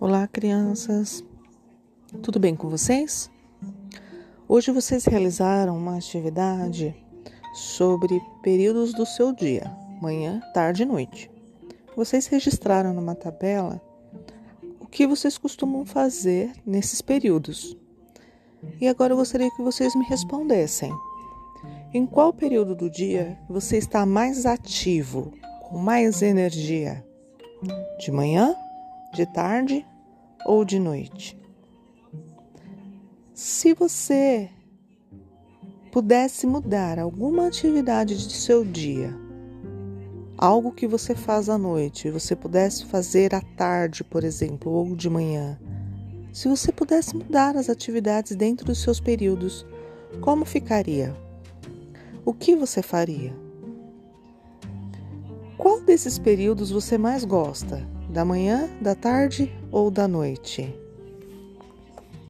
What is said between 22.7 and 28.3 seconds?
do dia você está mais ativo, com mais energia? De